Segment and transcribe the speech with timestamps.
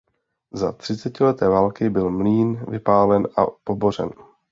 [0.53, 4.09] Za třicetileté války byl mlýn vypálen a pobořen.